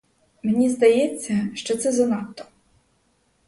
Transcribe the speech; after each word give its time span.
Мені 0.43 0.69
здається, 0.69 1.49
що 1.53 1.77
це 1.77 1.91
занадто. 1.91 2.45